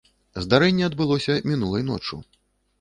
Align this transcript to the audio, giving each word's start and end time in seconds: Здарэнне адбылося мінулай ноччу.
Здарэнне 0.45 0.87
адбылося 0.87 1.37
мінулай 1.53 1.89
ноччу. 1.93 2.23